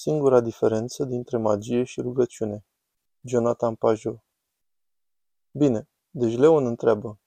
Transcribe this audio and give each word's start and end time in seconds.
Singura 0.00 0.40
diferență 0.40 1.04
dintre 1.04 1.36
magie 1.36 1.84
și 1.84 2.00
rugăciune. 2.00 2.64
Jonathan 3.20 3.74
Pajot 3.74 4.22
Bine, 5.50 5.88
deci 6.10 6.36
Leon 6.36 6.66
întreabă, 6.66 7.18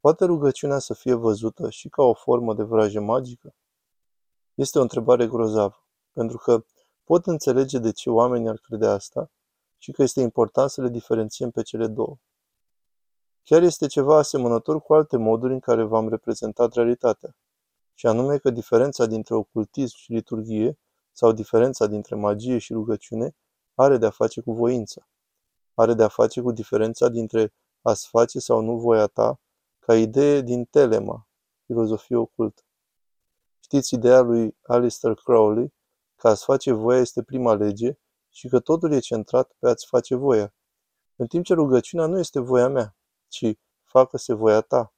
poate 0.00 0.24
rugăciunea 0.24 0.78
să 0.78 0.94
fie 0.94 1.14
văzută 1.14 1.70
și 1.70 1.88
ca 1.88 2.02
o 2.02 2.14
formă 2.14 2.54
de 2.54 2.62
vrajă 2.62 3.00
magică? 3.00 3.54
Este 4.54 4.78
o 4.78 4.82
întrebare 4.82 5.26
grozavă, 5.26 5.86
pentru 6.12 6.36
că 6.36 6.64
pot 7.04 7.26
înțelege 7.26 7.78
de 7.78 7.92
ce 7.92 8.10
oamenii 8.10 8.48
ar 8.48 8.58
crede 8.58 8.86
asta 8.86 9.30
și 9.78 9.92
că 9.92 10.02
este 10.02 10.20
important 10.20 10.70
să 10.70 10.82
le 10.82 10.88
diferențiem 10.88 11.50
pe 11.50 11.62
cele 11.62 11.86
două. 11.86 12.16
Chiar 13.42 13.62
este 13.62 13.86
ceva 13.86 14.16
asemănător 14.16 14.82
cu 14.82 14.94
alte 14.94 15.16
moduri 15.16 15.52
în 15.52 15.60
care 15.60 15.82
v-am 15.82 16.08
reprezentat 16.08 16.72
realitatea, 16.72 17.36
și 17.94 18.06
anume 18.06 18.38
că 18.38 18.50
diferența 18.50 19.06
dintre 19.06 19.34
ocultism 19.34 19.96
și 19.96 20.12
liturghie 20.12 20.78
sau 21.14 21.32
diferența 21.32 21.86
dintre 21.86 22.14
magie 22.14 22.58
și 22.58 22.72
rugăciune 22.72 23.36
are 23.74 23.96
de-a 23.96 24.10
face 24.10 24.40
cu 24.40 24.52
voința. 24.52 25.08
Are 25.74 25.94
de-a 25.94 26.08
face 26.08 26.40
cu 26.40 26.52
diferența 26.52 27.08
dintre 27.08 27.54
a-ți 27.82 28.08
face 28.08 28.38
sau 28.38 28.60
nu 28.60 28.78
voia 28.78 29.06
ta, 29.06 29.40
ca 29.78 29.96
idee 29.96 30.40
din 30.40 30.64
telema, 30.64 31.28
filozofie 31.66 32.16
ocultă. 32.16 32.62
Știți 33.60 33.94
ideea 33.94 34.20
lui 34.20 34.56
Alistair 34.62 35.14
Crowley 35.14 35.72
că 36.16 36.28
a-ți 36.28 36.44
face 36.44 36.72
voia 36.72 37.00
este 37.00 37.22
prima 37.22 37.54
lege 37.54 37.98
și 38.28 38.48
că 38.48 38.60
totul 38.60 38.92
e 38.92 38.98
centrat 38.98 39.52
pe 39.58 39.68
a-ți 39.68 39.86
face 39.86 40.14
voia. 40.14 40.54
În 41.16 41.26
timp 41.26 41.44
ce 41.44 41.54
rugăciunea 41.54 42.06
nu 42.06 42.18
este 42.18 42.40
voia 42.40 42.68
mea, 42.68 42.96
ci 43.28 43.58
facă-se 43.82 44.32
voia 44.32 44.60
ta. 44.60 44.92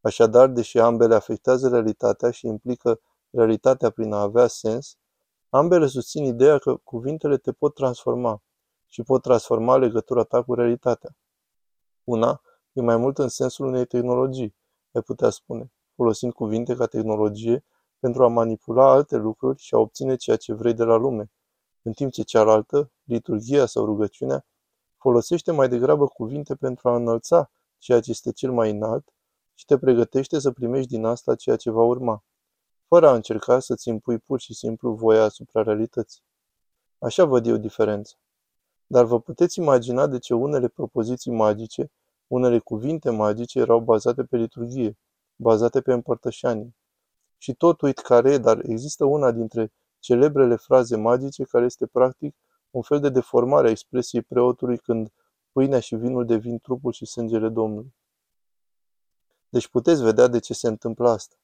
Așadar, 0.00 0.48
deși 0.48 0.78
ambele 0.78 1.14
afectează 1.14 1.68
realitatea 1.68 2.30
și 2.30 2.46
implică 2.46 3.00
realitatea 3.30 3.90
prin 3.90 4.12
a 4.12 4.20
avea 4.20 4.46
sens, 4.46 4.96
Ambele 5.50 5.86
susțin 5.86 6.24
ideea 6.24 6.58
că 6.58 6.76
cuvintele 6.76 7.36
te 7.36 7.52
pot 7.52 7.74
transforma 7.74 8.42
și 8.86 9.02
pot 9.02 9.22
transforma 9.22 9.76
legătura 9.76 10.22
ta 10.22 10.42
cu 10.42 10.54
realitatea. 10.54 11.16
Una 12.04 12.40
e 12.72 12.80
mai 12.80 12.96
mult 12.96 13.18
în 13.18 13.28
sensul 13.28 13.66
unei 13.66 13.84
tehnologii, 13.84 14.54
ai 14.92 15.02
putea 15.02 15.30
spune, 15.30 15.72
folosind 15.94 16.32
cuvinte 16.32 16.74
ca 16.74 16.86
tehnologie 16.86 17.64
pentru 17.98 18.24
a 18.24 18.28
manipula 18.28 18.90
alte 18.90 19.16
lucruri 19.16 19.58
și 19.58 19.74
a 19.74 19.78
obține 19.78 20.16
ceea 20.16 20.36
ce 20.36 20.52
vrei 20.52 20.74
de 20.74 20.84
la 20.84 20.96
lume, 20.96 21.30
în 21.82 21.92
timp 21.92 22.12
ce 22.12 22.22
cealaltă, 22.22 22.90
liturgia 23.04 23.66
sau 23.66 23.84
rugăciunea, 23.84 24.46
folosește 24.96 25.52
mai 25.52 25.68
degrabă 25.68 26.06
cuvinte 26.06 26.54
pentru 26.54 26.88
a 26.88 26.94
înălța 26.94 27.50
ceea 27.78 28.00
ce 28.00 28.10
este 28.10 28.32
cel 28.32 28.52
mai 28.52 28.70
înalt 28.70 29.08
și 29.54 29.64
te 29.64 29.78
pregătește 29.78 30.38
să 30.38 30.50
primești 30.50 30.88
din 30.88 31.04
asta 31.04 31.34
ceea 31.34 31.56
ce 31.56 31.70
va 31.70 31.82
urma 31.82 32.24
fără 32.88 33.08
a 33.08 33.14
încerca 33.14 33.58
să-ți 33.58 33.88
impui 33.88 34.18
pur 34.18 34.40
și 34.40 34.54
simplu 34.54 34.92
voia 34.92 35.22
asupra 35.22 35.62
realității. 35.62 36.22
Așa 36.98 37.24
văd 37.24 37.46
eu 37.46 37.56
diferența. 37.56 38.16
Dar 38.86 39.04
vă 39.04 39.20
puteți 39.20 39.58
imagina 39.58 40.06
de 40.06 40.18
ce 40.18 40.34
unele 40.34 40.68
propoziții 40.68 41.30
magice, 41.30 41.90
unele 42.26 42.58
cuvinte 42.58 43.10
magice 43.10 43.58
erau 43.58 43.80
bazate 43.80 44.24
pe 44.24 44.36
liturghie, 44.36 44.98
bazate 45.36 45.80
pe 45.80 45.92
împărtășanie. 45.92 46.74
Și 47.38 47.54
tot 47.54 47.80
uit 47.80 47.98
care 47.98 48.32
e, 48.32 48.38
dar 48.38 48.60
există 48.64 49.04
una 49.04 49.30
dintre 49.30 49.72
celebrele 49.98 50.56
fraze 50.56 50.96
magice 50.96 51.44
care 51.44 51.64
este 51.64 51.86
practic 51.86 52.36
un 52.70 52.82
fel 52.82 53.00
de 53.00 53.08
deformare 53.08 53.66
a 53.66 53.70
expresiei 53.70 54.22
preotului 54.22 54.78
când 54.78 55.12
pâinea 55.52 55.80
și 55.80 55.96
vinul 55.96 56.26
devin 56.26 56.58
trupul 56.58 56.92
și 56.92 57.06
sângele 57.06 57.48
Domnului. 57.48 57.94
Deci 59.48 59.68
puteți 59.68 60.02
vedea 60.02 60.26
de 60.26 60.38
ce 60.38 60.54
se 60.54 60.68
întâmplă 60.68 61.08
asta. 61.08 61.36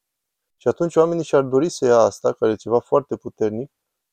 Și 0.65 0.71
atunci 0.71 0.97
oamenii 0.97 1.25
și-ar 1.25 1.43
dori 1.43 1.69
să 1.69 1.85
ia 1.85 1.99
asta, 1.99 2.33
care 2.33 2.53
e 2.53 2.57
ceva 2.57 2.79
foarte 2.79 3.17
puternic, 3.17 3.73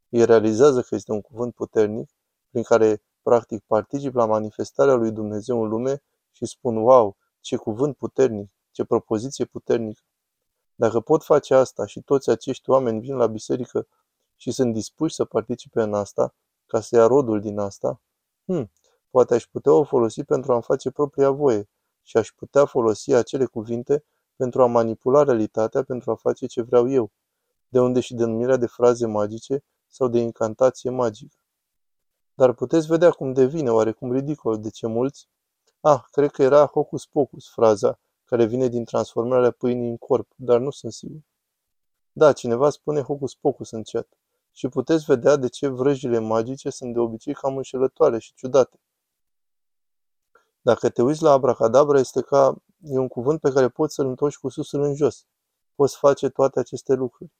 ei 0.09 0.25
realizează 0.25 0.81
că 0.81 0.95
este 0.95 1.11
un 1.11 1.21
cuvânt 1.21 1.53
puternic, 1.53 2.09
prin 2.49 2.63
care 2.63 3.03
practic 3.21 3.63
particip 3.65 4.13
la 4.13 4.25
manifestarea 4.25 4.93
lui 4.93 5.11
Dumnezeu 5.11 5.63
în 5.63 5.69
lume 5.69 6.03
și 6.31 6.45
spun, 6.45 6.77
wow, 6.77 7.17
ce 7.39 7.55
cuvânt 7.55 7.95
puternic, 7.95 8.51
ce 8.71 8.83
propoziție 8.83 9.45
puternică. 9.45 10.01
Dacă 10.75 10.99
pot 10.99 11.23
face 11.23 11.53
asta 11.53 11.85
și 11.85 12.01
toți 12.01 12.29
acești 12.29 12.69
oameni 12.69 12.99
vin 12.99 13.15
la 13.15 13.27
biserică 13.27 13.87
și 14.35 14.51
sunt 14.51 14.73
dispuși 14.73 15.15
să 15.15 15.25
participe 15.25 15.81
în 15.81 15.93
asta, 15.93 16.35
ca 16.65 16.81
să 16.81 16.95
ia 16.95 17.05
rodul 17.05 17.39
din 17.39 17.59
asta, 17.59 18.01
hmm, 18.45 18.71
poate 19.09 19.33
aș 19.33 19.45
putea 19.45 19.73
o 19.73 19.83
folosi 19.83 20.23
pentru 20.23 20.53
a-mi 20.53 20.63
face 20.63 20.91
propria 20.91 21.29
voie 21.29 21.69
și 22.01 22.17
aș 22.17 22.31
putea 22.31 22.65
folosi 22.65 23.13
acele 23.13 23.45
cuvinte 23.45 24.05
pentru 24.41 24.61
a 24.61 24.65
manipula 24.65 25.23
realitatea 25.23 25.83
pentru 25.83 26.11
a 26.11 26.15
face 26.15 26.45
ce 26.45 26.61
vreau 26.61 26.89
eu, 26.89 27.11
de 27.67 27.79
unde 27.79 27.99
și 27.99 28.13
denumirea 28.13 28.57
de 28.57 28.65
fraze 28.65 29.05
magice 29.05 29.63
sau 29.87 30.07
de 30.07 30.19
incantație 30.19 30.89
magică. 30.89 31.35
Dar 32.33 32.53
puteți 32.53 32.87
vedea 32.87 33.11
cum 33.11 33.33
devine 33.33 33.71
oarecum 33.71 34.11
ridicol 34.11 34.59
de 34.61 34.69
ce 34.69 34.87
mulți. 34.87 35.27
Ah, 35.79 36.01
cred 36.11 36.31
că 36.31 36.43
era 36.43 36.65
hocus 36.65 37.05
pocus 37.05 37.49
fraza, 37.49 37.99
care 38.25 38.45
vine 38.45 38.67
din 38.67 38.85
transformarea 38.85 39.51
pâinii 39.51 39.89
în 39.89 39.97
corp, 39.97 40.31
dar 40.35 40.59
nu 40.59 40.69
sunt 40.69 40.93
sigur. 40.93 41.21
Da, 42.11 42.33
cineva 42.33 42.69
spune 42.69 43.01
hocus 43.01 43.35
pocus 43.35 43.71
în 43.71 43.83
chat. 43.83 44.07
Și 44.51 44.67
puteți 44.67 45.05
vedea 45.05 45.35
de 45.35 45.47
ce 45.47 45.67
vrăjile 45.67 46.19
magice 46.19 46.69
sunt 46.69 46.93
de 46.93 46.99
obicei 46.99 47.33
cam 47.33 47.57
înșelătoare 47.57 48.19
și 48.19 48.33
ciudate. 48.33 48.79
Dacă 50.61 50.89
te 50.89 51.01
uiți 51.01 51.23
la 51.23 51.31
abracadabra, 51.31 51.99
este 51.99 52.21
ca 52.21 52.61
E 52.83 52.97
un 52.97 53.07
cuvânt 53.07 53.39
pe 53.39 53.51
care 53.51 53.69
poți 53.69 53.93
să-l 53.93 54.05
întorci 54.05 54.37
cu 54.37 54.49
susul 54.49 54.81
în 54.81 54.95
jos. 54.95 55.25
Poți 55.75 55.97
face 55.97 56.29
toate 56.29 56.59
aceste 56.59 56.93
lucruri. 56.93 57.31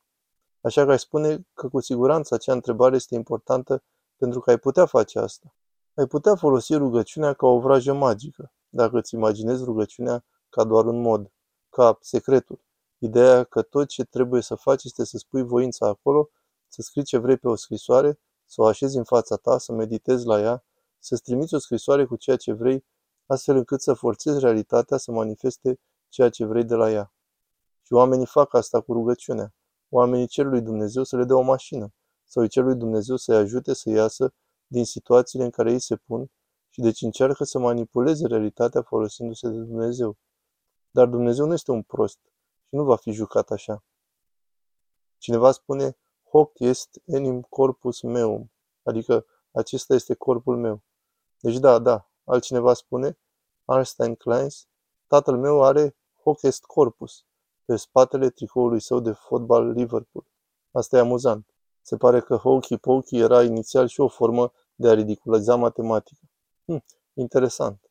Așa 0.62 0.85
că 0.85 0.91
ai 0.91 1.00
spune 1.00 1.47
că 1.53 1.68
cu 1.68 1.79
siguranță 1.79 2.34
acea 2.34 2.53
întrebare 2.53 2.96
este 2.96 3.16
importantă 3.16 3.84
pentru 4.18 4.40
că 4.40 4.50
ai 4.50 4.57
putea 4.57 4.85
face 4.85 5.19
asta. 5.19 5.53
Ai 5.94 6.06
putea 6.06 6.35
folosi 6.35 6.75
rugăciunea 6.75 7.34
ca 7.34 7.47
o 7.47 7.59
vrajă 7.59 7.94
magică, 7.94 8.52
dacă 8.69 8.97
îți 8.97 9.16
imaginezi 9.16 9.63
rugăciunea 9.63 10.24
ca 10.50 10.63
doar 10.63 10.85
un 10.85 11.02
mod, 11.02 11.31
ca 11.69 11.97
secretul. 12.02 12.59
Ideea 12.97 13.44
că 13.44 13.62
tot 13.62 13.88
ce 13.88 14.03
trebuie 14.03 14.41
să 14.41 14.56
faci 14.56 14.84
este 14.84 15.06
să 15.06 15.18
spui 15.18 15.44
voința 15.44 15.88
acolo, 15.88 16.29
să 16.68 16.81
scrii 16.81 17.03
ce 17.03 17.18
vrei 17.18 17.38
pe 17.38 17.47
o 17.47 17.56
scrisoare, 17.56 18.19
să 18.46 18.62
o 18.62 18.66
așezi 18.66 18.97
în 18.97 19.03
fața 19.03 19.35
ta, 19.35 19.58
să 19.58 19.72
meditezi 19.72 20.25
la 20.25 20.40
ea, 20.40 20.63
să-ți 21.00 21.22
trimiți 21.22 21.53
o 21.53 21.58
scrisoare 21.58 22.06
cu 22.06 22.16
ceea 22.16 22.35
ce 22.35 22.53
vrei 22.53 22.85
astfel 23.31 23.55
încât 23.55 23.81
să 23.81 23.93
forțezi 23.93 24.39
realitatea 24.39 24.97
să 24.97 25.11
manifeste 25.11 25.79
ceea 26.09 26.29
ce 26.29 26.45
vrei 26.45 26.63
de 26.63 26.75
la 26.75 26.91
ea. 26.91 27.13
Și 27.81 27.93
oamenii 27.93 28.25
fac 28.25 28.53
asta 28.53 28.81
cu 28.81 28.93
rugăciunea. 28.93 29.53
Oamenii 29.89 30.27
cer 30.27 30.45
lui 30.45 30.61
Dumnezeu 30.61 31.03
să 31.03 31.17
le 31.17 31.23
dea 31.23 31.35
o 31.35 31.41
mașină 31.41 31.93
sau 32.25 32.43
îi 32.43 32.49
cer 32.49 32.63
lui 32.63 32.75
Dumnezeu 32.75 33.15
să-i 33.15 33.35
ajute 33.35 33.73
să 33.73 33.89
iasă 33.89 34.33
din 34.67 34.85
situațiile 34.85 35.43
în 35.43 35.49
care 35.49 35.71
ei 35.71 35.79
se 35.79 35.95
pun 35.95 36.31
și 36.69 36.81
deci 36.81 37.01
încearcă 37.01 37.43
să 37.43 37.59
manipuleze 37.59 38.27
realitatea 38.27 38.81
folosindu-se 38.81 39.49
de 39.49 39.57
Dumnezeu. 39.57 40.17
Dar 40.91 41.07
Dumnezeu 41.07 41.45
nu 41.45 41.53
este 41.53 41.71
un 41.71 41.81
prost 41.81 42.19
și 42.67 42.75
nu 42.75 42.83
va 42.83 42.95
fi 42.95 43.11
jucat 43.11 43.51
așa. 43.51 43.83
Cineva 45.17 45.51
spune, 45.51 45.97
hoc 46.29 46.59
est 46.59 47.01
enim 47.05 47.41
corpus 47.41 48.01
meum, 48.01 48.51
adică 48.83 49.25
acesta 49.51 49.93
este 49.93 50.13
corpul 50.13 50.57
meu. 50.57 50.81
Deci 51.39 51.57
da, 51.57 51.79
da, 51.79 52.10
Altcineva 52.23 52.73
spune, 52.73 53.17
Einstein 53.65 54.15
Kleins, 54.15 54.67
tatăl 55.07 55.37
meu 55.37 55.63
are 55.63 55.95
Hockest 56.23 56.63
Corpus 56.65 57.25
pe 57.65 57.75
spatele 57.75 58.29
tricoului 58.29 58.79
său 58.79 58.99
de 58.99 59.11
fotbal 59.11 59.71
Liverpool. 59.71 60.25
Asta 60.71 60.97
e 60.97 60.99
amuzant. 60.99 61.45
Se 61.81 61.97
pare 61.97 62.21
că 62.21 62.35
Hokey 62.35 62.77
Pokey 62.77 63.19
era 63.19 63.43
inițial 63.43 63.87
și 63.87 64.01
o 64.01 64.07
formă 64.07 64.51
de 64.75 64.89
a 64.89 64.93
ridiculiza 64.93 65.55
matematica. 65.55 66.21
Hm, 66.65 66.83
interesant. 67.13 67.91